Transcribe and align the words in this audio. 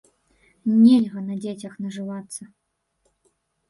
Нельга 0.83 1.19
на 1.27 1.35
дзецях 1.45 1.73
нажывацца. 1.85 2.43